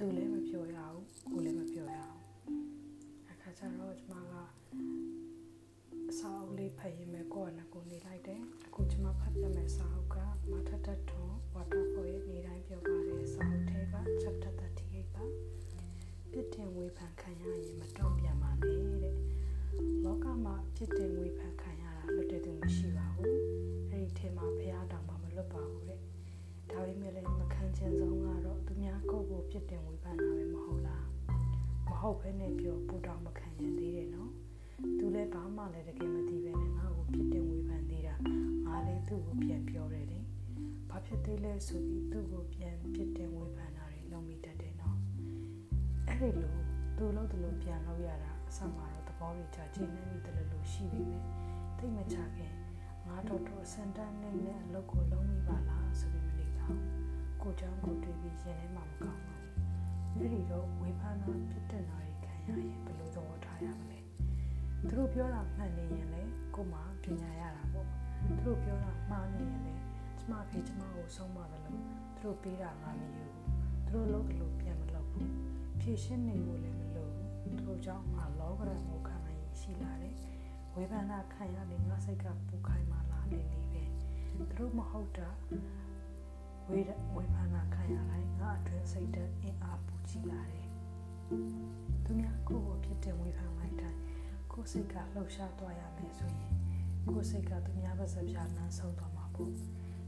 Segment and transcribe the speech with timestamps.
[0.00, 1.00] သူလည်းမပြောရအောင်
[1.32, 2.20] ကိုလည်းမပြောရအောင်
[3.30, 4.34] အခါကျတော့ကျမက
[6.10, 10.16] အစာအုပ်လေးဖတ်ရင်ပဲကိုယ့်အနာကိုနေလိုက်တယ်အခုကျမဖတ်ပြမယ်စာအုပ်က
[10.50, 15.24] မထထထွန် waterfall ရဲ့နေတိုင်းပြောပါတယ်စာအုပ်ထဲက chapter 38ပါ
[16.32, 19.16] ပြစ်တင်ဝေဖန်ခံရရင်မတုံ့ပြန်ပါနဲ့တဲ့
[20.04, 23.38] လောကမှာပြစ်တင်ဝေဖန်ခံရတာလွတ်တဲ့သူမရှိပါဘူး
[23.90, 26.00] အဲ့ဒီထဲမှာဘုရားတောင်မှမလွတ်ပါဘူးတဲ့
[26.70, 28.27] ဒါပေမဲ့လည်းမခံချင်ဆုံးက
[28.88, 31.06] များကိုယ့်ကိုပြစ်တင်ဝေဖန်တာပဲမဟုတ်လား
[31.86, 34.30] မဟုတ်ဘဲနဲ့ပြောပူတောင်မခံရင်သေးတယ်နော်
[34.98, 38.14] သူလည်းဘာမှလည်းတကယ်မသိပဲနဲ့ငါ့ကိုပြစ်တင်ဝေဖန်သေးတာ
[38.66, 40.20] ငါလည်းသူ့ကိုပြန်ပြောတယ်လေ
[40.90, 44.96] ဘာဖြစ်သေးလဲဆိုပြီးသူ့ကိုပြန်ပြစ်တင်ဝေဖန်တာတွေလုပ်မိတတ်တယ်နော်
[46.08, 46.56] အဲ့ဒီလို
[46.98, 51.22] သူ့လို့သူ့လို့ပြန်လုပ်ရတာအဆမှာတော့သဘောတွေချခြေနှမ်းမိတယ်လို့ရှိပေမဲ့
[51.78, 52.52] သိမချခင်
[53.06, 56.97] ငါတော့တော့စန်တန်နေနဲ့အလုပ်ကိုလုံးမိပါလားဆိုပြီးမနေတော့
[57.42, 59.42] ကိုကြောင့်ကိုတွေးပြီးရင်ထဲမှာမကောင်းဘူး
[60.16, 63.98] အဲ့ဒီတော့ဝေဖန်တာပြစ်တင်တာတွေခံရရင်ဘယ်လိုသဘောထားရမလဲ
[64.88, 67.86] သူတို့ပြောတာမှန်နေရင်လည်းကိုမှပညာရတာပေါ့
[68.26, 69.82] သူတို့ပြောတာမှားနေရင်လည်း
[70.18, 71.82] ကျမဖေကျမကိုဆုံးမတယ်လို့
[72.16, 73.24] သူတို့ပေးတာငါမယူ
[73.88, 75.32] သူတို့လုပ်လို့ပြန်မလုပ်ဘူး
[75.80, 80.14] ဖြည့်ရှင်းနေလို့လည်းမလုပ်ဘူးသူတို့ကြောင့်ငါလောကရံကိုခံနိုင်ရှိလာတယ်
[80.74, 83.82] ဝေဖန်တာခံရရင်ငါစိတ်ကပူခိုင်းမှလာနေနေပဲ
[84.36, 85.28] သူတို့မဟုတ်တာ
[86.70, 86.80] ဝေ
[87.14, 90.68] ဝေဖန်တာခံရတိုင်းငါအတွင်းစိတ်တဲ့အင်အားပူကြည့်လာတယ်
[92.04, 94.00] သူများကိုယ့်ကိုဖြစ်တဲ့ဝေဖန်လိုက်တိုင်း
[94.52, 96.52] ကိုယ်စိတ်ကလှုပ်ရှားသွားရမယ်ဆိုရင်
[97.08, 99.50] ကိုယ်စိတ်ကသူများပါစပြားနှမ်းဆုံးသွားမှာပေါ့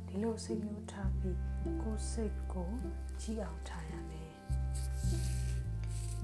[0.07, 1.39] ဒီလိုစိတ်မျိုးထားပြီး
[1.83, 2.71] ကိုယ်စိတ်ကို
[3.21, 4.29] ကြည့်အောင်ထားရမယ်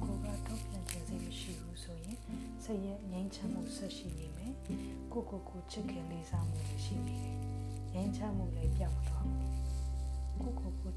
[0.02, 2.18] ကိုယ်ကတော့ပြန်ကျင်စိတ်မရှိဘူးဆိုရင်
[2.64, 4.52] စိတ်ရဲ့ငြိမ်းချမ်းမှုဆက်ရှိနေမယ်
[5.12, 7.36] ကိုကိုကိုချစ်ခင်လေးစားမှုလည်းရှိနေတယ်
[7.92, 9.55] ငြိမ်းချမ်းမှုလည်းပြောင်းမသွားဘူးကိုကိုကို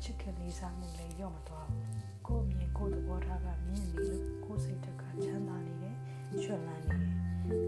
[0.04, 1.84] ချစ်ခင်လေးစားမှုလည်းရော့မသွားဘူး
[2.28, 5.96] ကိုအမြင်ကိုသဘောထားကမြင့်နေလို့ကိုစိတ်တက်ကချမ်းသာနေတယ်
[6.44, 7.14] ရွှင်လန်းနေတယ်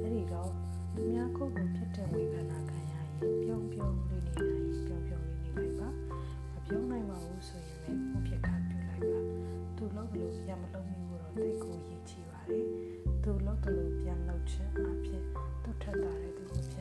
[0.01, 0.49] အဲ့ဒီတော့
[0.95, 3.05] သူများကိုယ်ကိုဖြစ်တဲ့ဝေဖန်တာခံရရင်
[3.43, 5.89] ပြုံးပြုံးလေးနေနိုင်ရင်ပြုံးပြုံးလေးနေလိုက်ပါ
[6.53, 9.19] မပြုံးနိုင်ပါဘူးဆိုရင်လည်းဘုဖြစ်ခါပြုလိုက်ပါ
[9.77, 12.65] သူလုပ်လို့ပြန်မလုပ်မိဘူးတော့တိတ်ကိုရည်ချီပါတယ်
[13.23, 15.23] သူလုပ်တယ်လို့ပြန်လုပ်ခြင်းအဖြစ်
[15.63, 16.80] သူထက်တာတဲ့သူကိုဖြစ်နိုင်ပါဘူးအားလုံးကြည